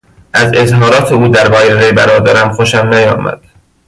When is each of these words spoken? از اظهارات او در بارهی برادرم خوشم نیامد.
از 0.33 0.53
اظهارات 0.53 1.11
او 1.11 1.27
در 1.27 1.49
بارهی 1.49 1.91
برادرم 1.91 2.53
خوشم 2.53 2.87
نیامد. 2.93 3.39